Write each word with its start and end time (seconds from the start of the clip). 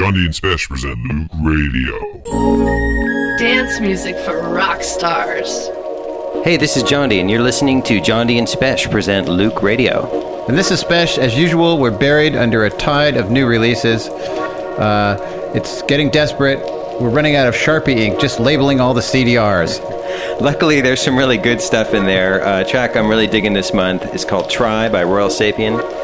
Jondi 0.00 0.24
and 0.24 0.32
Spesh 0.32 0.66
present 0.66 0.98
Loöq 1.04 1.28
Radio. 1.44 3.36
Dance 3.36 3.80
music 3.80 4.16
for 4.20 4.40
rock 4.48 4.82
stars. 4.82 5.66
Hey, 6.42 6.56
this 6.56 6.78
is 6.78 6.84
Jondi, 6.84 7.20
and 7.20 7.30
you're 7.30 7.42
listening 7.42 7.82
to 7.82 8.00
Jondi 8.00 8.38
and 8.38 8.48
Spesh 8.48 8.90
present 8.90 9.28
Loöq 9.28 9.60
Radio. 9.60 10.46
And 10.48 10.56
this 10.56 10.70
is 10.70 10.82
Spesh. 10.82 11.18
As 11.18 11.36
usual, 11.36 11.76
we're 11.76 11.90
buried 11.90 12.34
under 12.34 12.64
a 12.64 12.70
tide 12.70 13.18
of 13.18 13.30
new 13.30 13.46
releases. 13.46 14.08
Uh, 14.08 15.52
it's 15.54 15.82
getting 15.82 16.08
desperate. 16.08 16.60
We're 16.98 17.10
running 17.10 17.36
out 17.36 17.46
of 17.46 17.54
Sharpie 17.54 17.98
ink 17.98 18.20
just 18.20 18.40
labeling 18.40 18.80
all 18.80 18.94
the 18.94 19.02
CDRs. 19.02 20.40
Luckily, 20.40 20.80
there's 20.80 21.02
some 21.02 21.14
really 21.14 21.36
good 21.36 21.60
stuff 21.60 21.92
in 21.92 22.06
there. 22.06 22.42
Uh, 22.42 22.64
track 22.64 22.96
I'm 22.96 23.06
really 23.06 23.26
digging 23.26 23.52
this 23.52 23.74
month 23.74 24.14
is 24.14 24.24
called 24.24 24.48
Try 24.48 24.88
by 24.88 25.04
Royal 25.04 25.28
Sapien. 25.28 25.99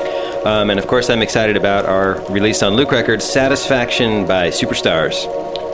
Um, 0.46 0.70
and 0.70 0.78
of 0.78 0.86
course, 0.86 1.10
I'm 1.10 1.22
excited 1.22 1.56
about 1.56 1.86
our 1.86 2.20
release 2.30 2.62
on 2.62 2.74
Loöq 2.74 2.92
Records, 2.92 3.24
Satisfaction 3.24 4.28
by 4.28 4.50
Superstars. 4.50 5.26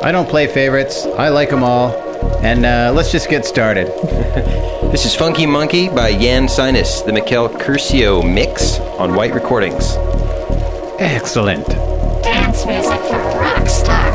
I 0.02 0.10
don't 0.10 0.26
play 0.26 0.46
favorites. 0.46 1.04
I 1.04 1.28
like 1.28 1.50
them 1.50 1.62
all. 1.62 1.94
And 2.42 2.64
uh, 2.64 2.90
let's 2.94 3.12
just 3.12 3.28
get 3.28 3.44
started. 3.44 3.88
This 4.92 5.06
is 5.06 5.14
Funky 5.14 5.46
Monkey 5.46 5.88
by 5.88 6.12
Jan 6.12 6.46
Sinus, 6.46 7.00
the 7.00 7.12
Mikkel 7.12 7.48
Curcio 7.48 8.22
mix 8.22 8.78
on 8.98 9.14
White 9.14 9.32
Recordings. 9.32 9.94
Excellent. 10.98 11.66
Dance 12.22 12.66
music 12.66 13.00
for 13.00 13.16
rock 13.40 13.66
stars. 13.68 14.11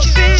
Selfie. 0.00 0.37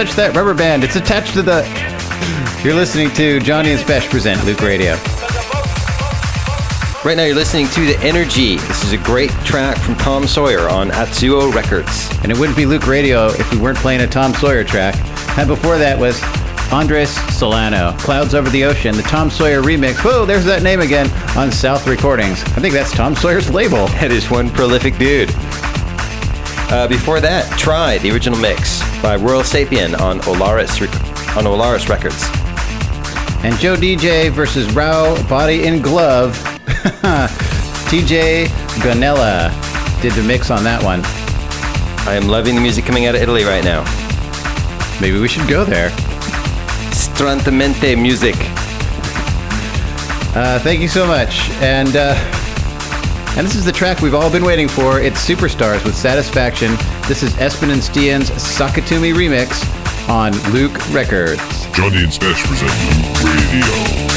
Touch 0.00 0.16
that 0.16 0.34
rubber 0.34 0.54
band. 0.54 0.82
It's 0.82 0.96
attached 0.96 1.34
to 1.34 1.42
the. 1.42 1.60
You're 2.64 2.72
listening 2.72 3.10
to 3.10 3.38
Jondi 3.38 3.76
and 3.76 3.78
Spesh 3.78 4.08
present 4.08 4.40
Loöq 4.40 4.66
Radio. 4.66 4.92
Right 7.04 7.18
now, 7.18 7.24
you're 7.24 7.34
listening 7.34 7.68
to 7.68 7.84
The 7.84 7.98
Energy. 8.00 8.56
This 8.56 8.82
is 8.82 8.92
a 8.92 8.96
great 8.96 9.28
track 9.44 9.76
from 9.76 9.96
Tom 9.96 10.26
Sawyer 10.26 10.70
on 10.70 10.88
Atsuo 10.88 11.52
Records. 11.54 12.08
And 12.22 12.32
it 12.32 12.38
wouldn't 12.38 12.56
be 12.56 12.64
Loöq 12.64 12.86
Radio 12.86 13.26
if 13.26 13.52
we 13.52 13.58
weren't 13.58 13.76
playing 13.76 14.00
a 14.00 14.06
Tom 14.06 14.32
Sawyer 14.32 14.64
track. 14.64 14.96
And 15.36 15.46
before 15.46 15.76
that 15.76 15.98
was 15.98 16.18
Andres 16.72 17.10
Solano, 17.36 17.94
Clouds 17.98 18.34
Over 18.34 18.48
the 18.48 18.64
Ocean, 18.64 18.96
the 18.96 19.02
Tom 19.02 19.28
Sawyer 19.28 19.60
remix. 19.60 20.02
Whoa, 20.02 20.24
there's 20.24 20.46
that 20.46 20.62
name 20.62 20.80
again 20.80 21.10
on 21.36 21.52
South 21.52 21.86
Recordings. 21.86 22.42
I 22.42 22.60
think 22.62 22.72
that's 22.72 22.92
Tom 22.92 23.14
Sawyer's 23.14 23.50
label. 23.50 23.86
That 24.00 24.12
is 24.12 24.30
one 24.30 24.48
prolific 24.48 24.96
dude. 24.96 25.28
Uh, 26.72 26.86
before 26.88 27.20
that, 27.20 27.46
Try, 27.58 27.98
the 27.98 28.10
original 28.10 28.38
mix 28.38 28.89
by 29.02 29.16
Royal 29.16 29.42
Sapien 29.42 29.98
on 29.98 30.20
Olaris, 30.20 30.80
on 31.36 31.44
Olaris 31.44 31.88
Records. 31.88 32.22
And 33.42 33.58
Joe 33.58 33.74
DJ 33.74 34.30
versus 34.30 34.70
Rao 34.74 35.20
Body 35.28 35.66
in 35.66 35.80
Glove. 35.80 36.34
TJ 37.88 38.46
Ganella 38.82 39.50
did 40.02 40.12
the 40.12 40.22
mix 40.22 40.50
on 40.50 40.62
that 40.64 40.82
one. 40.82 41.00
I 42.06 42.14
am 42.14 42.28
loving 42.28 42.54
the 42.54 42.60
music 42.60 42.84
coming 42.84 43.06
out 43.06 43.14
of 43.14 43.22
Italy 43.22 43.44
right 43.44 43.64
now. 43.64 43.82
Maybe 45.00 45.18
we 45.18 45.28
should 45.28 45.48
go 45.48 45.64
there. 45.64 45.90
Strantamente 46.90 48.00
music. 48.00 48.36
Uh, 50.36 50.58
thank 50.60 50.80
you 50.80 50.88
so 50.88 51.06
much. 51.06 51.48
And 51.60 51.96
uh, 51.96 52.14
and 53.36 53.46
this 53.46 53.54
is 53.54 53.64
the 53.64 53.72
track 53.72 54.00
we've 54.00 54.14
all 54.14 54.30
been 54.30 54.44
waiting 54.44 54.68
for. 54.68 55.00
It's 55.00 55.26
Superstars 55.26 55.84
with 55.84 55.96
Satisfaction. 55.96 56.76
This 57.10 57.24
is 57.24 57.32
Espen 57.32 57.72
and 57.72 57.82
Stian's 57.82 58.30
Sakatumi 58.30 59.12
remix 59.12 59.66
on 60.08 60.32
Loöq 60.52 60.94
Records. 60.94 61.40
Jondi 61.74 62.04
and 62.04 62.12
Spesh 62.12 62.46
present 62.46 62.70
Loöq 62.70 64.04
Radio. 64.04 64.09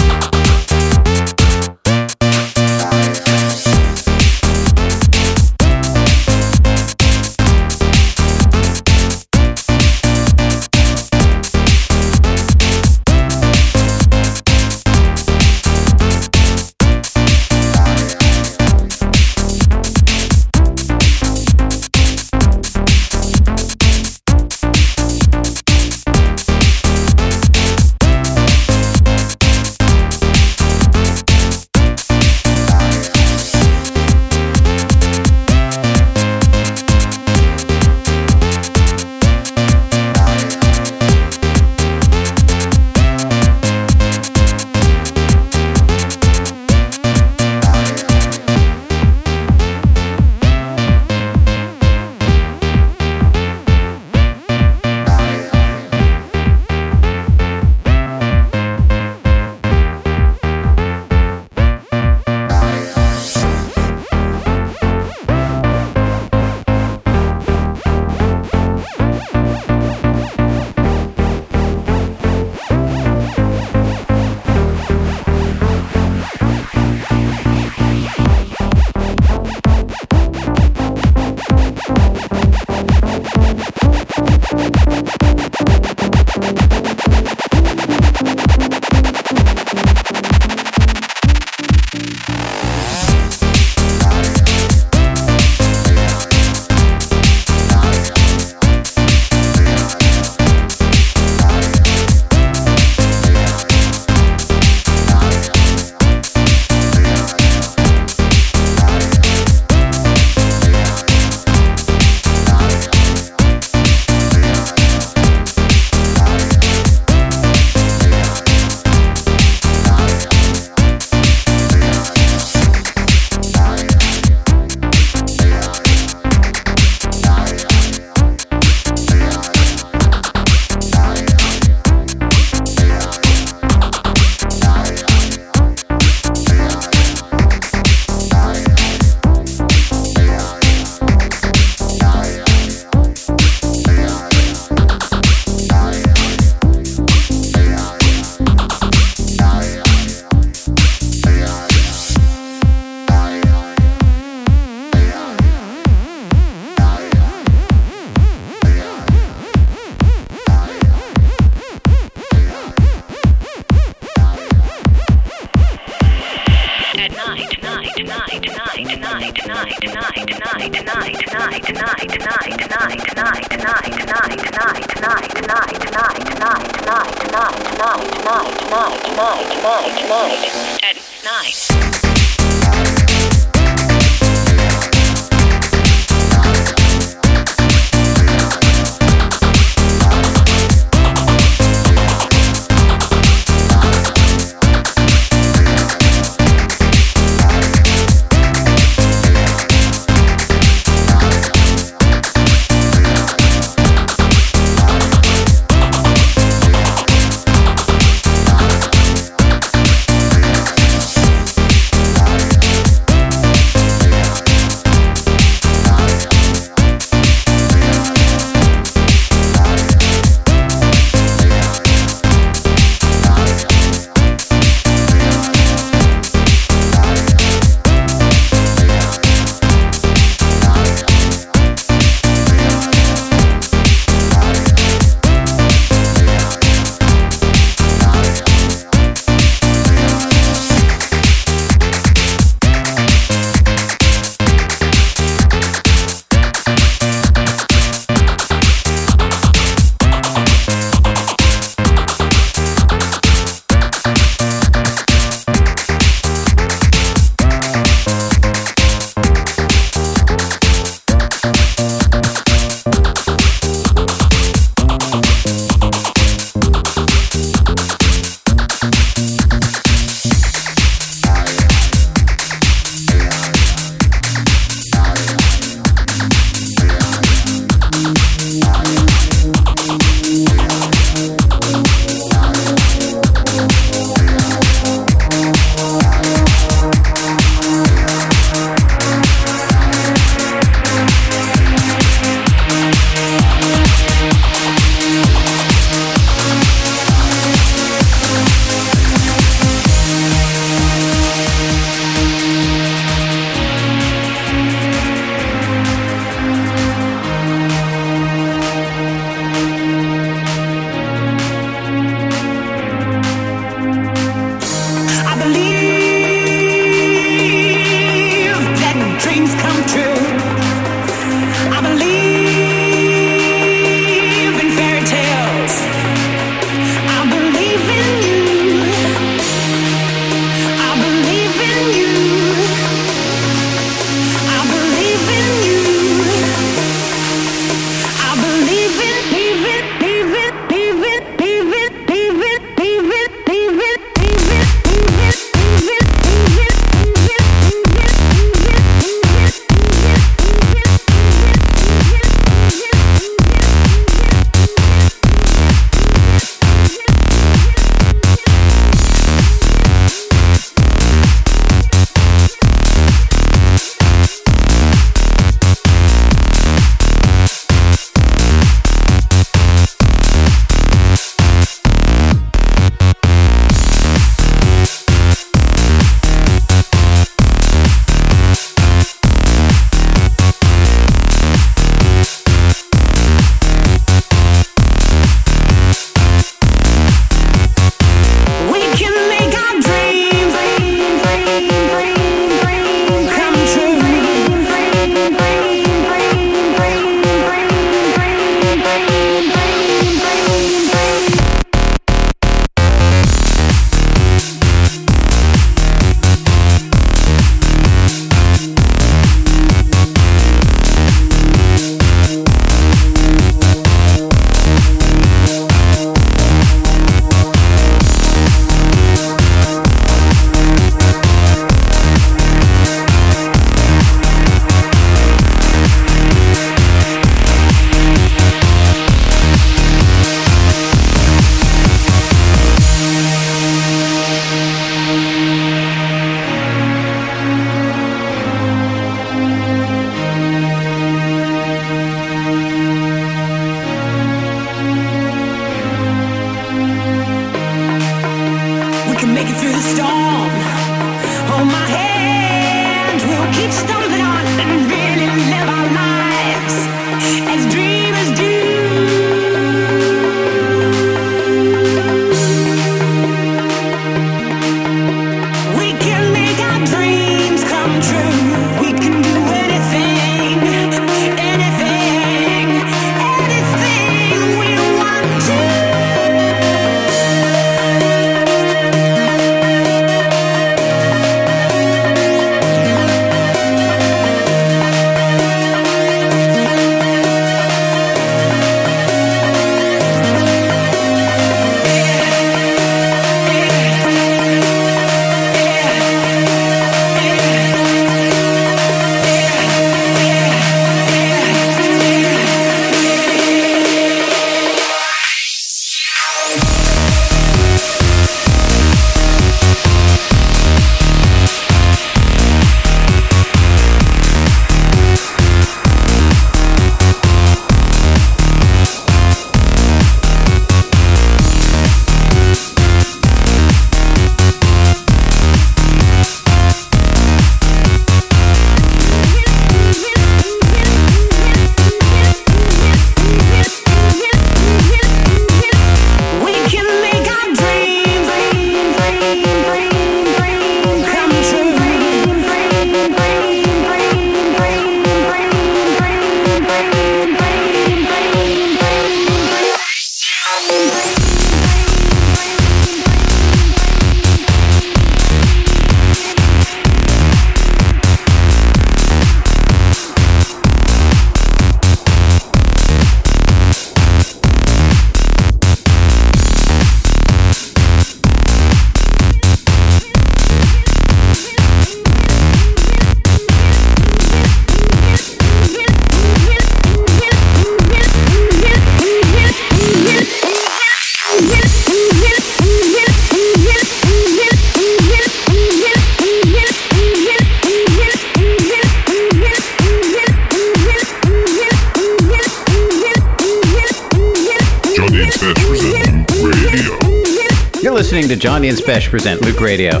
Listening 598.60 598.84
to 598.84 598.92
Jondi 598.92 598.94
and 598.94 599.02
Spesh 599.02 599.08
present 599.08 599.40
Loöq 599.40 599.60
Radio. 599.60 600.00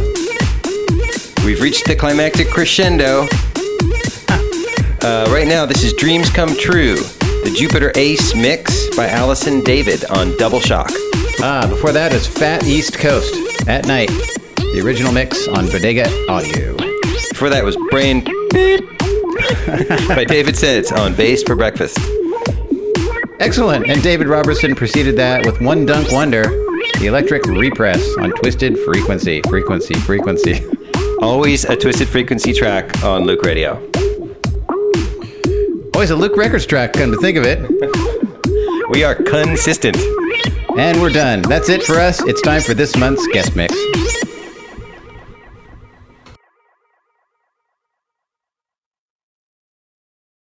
We've 1.46 1.62
reached 1.62 1.86
the 1.86 1.96
climactic 1.96 2.48
crescendo. 2.48 3.26
Uh, 5.02 5.30
right 5.32 5.48
now, 5.48 5.64
this 5.64 5.82
is 5.82 5.94
Dreams 5.94 6.28
Come 6.28 6.54
True, 6.56 6.96
the 6.96 7.54
Jupiter 7.56 7.90
Ace 7.94 8.34
mix 8.34 8.94
by 8.96 9.08
Allison 9.08 9.62
David 9.62 10.04
on 10.10 10.36
Double 10.36 10.60
Shock. 10.60 10.90
Ah, 11.40 11.66
before 11.70 11.92
that 11.92 12.12
is 12.12 12.26
Fat 12.26 12.64
East 12.64 12.98
Coast 12.98 13.34
at 13.66 13.86
night, 13.86 14.10
the 14.56 14.82
original 14.84 15.12
mix 15.12 15.48
on 15.48 15.66
Bodega 15.66 16.04
Audio. 16.28 16.76
Before 17.30 17.48
that 17.48 17.64
was 17.64 17.78
Brain 17.90 18.24
by 20.08 20.24
David 20.24 20.54
Sennett 20.54 20.92
on 20.92 21.14
Bass 21.14 21.42
for 21.42 21.56
Breakfast. 21.56 21.98
Excellent. 23.38 23.88
And 23.88 24.02
David 24.02 24.26
Robertson 24.26 24.74
preceded 24.74 25.16
that 25.16 25.46
with 25.46 25.62
One 25.62 25.86
Dunk 25.86 26.12
Wonder, 26.12 26.44
the 27.00 27.06
electric 27.06 27.46
repress 27.46 28.06
on 28.18 28.30
Twisted 28.32 28.78
Frequency. 28.80 29.40
Frequency, 29.48 29.94
frequency. 29.94 30.62
Always 31.22 31.64
a 31.64 31.74
Twisted 31.74 32.08
Frequency 32.08 32.52
track 32.52 33.02
on 33.02 33.24
Loöq 33.24 33.40
Radio. 33.40 33.76
Always 35.94 36.10
a 36.10 36.14
Loöq 36.14 36.36
Records 36.36 36.66
track, 36.66 36.92
come 36.92 37.10
to 37.10 37.16
think 37.16 37.38
of 37.38 37.44
it. 37.46 37.58
We 38.90 39.02
are 39.02 39.14
consistent. 39.14 39.96
And 40.76 41.00
we're 41.00 41.10
done. 41.10 41.40
That's 41.40 41.70
it 41.70 41.82
for 41.82 41.94
us. 41.94 42.22
It's 42.24 42.42
time 42.42 42.60
for 42.60 42.74
this 42.74 42.94
month's 42.94 43.26
guest 43.28 43.56
mix. 43.56 43.69